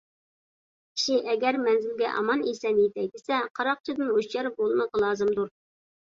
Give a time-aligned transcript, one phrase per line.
[0.99, 5.53] كىشى ئەگەر مەنزىلگە ئامان- ئېسەن يېتەي دېسە قاراقچىدىن ھوشيار بولمىقى لازىمدۇر.